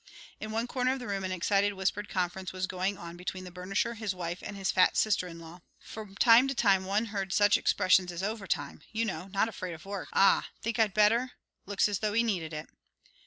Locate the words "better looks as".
10.95-11.99